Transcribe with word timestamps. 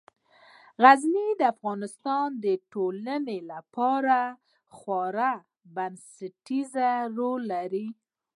غزني 0.83 1.27
د 1.39 1.41
افغانستان 1.53 2.27
د 2.45 2.45
ټولنې 2.71 3.37
لپاره 3.51 4.17
یو 4.33 4.37
خورا 4.77 5.31
بنسټيز 5.75 6.71
رول 7.17 7.41
لري. 7.53 7.87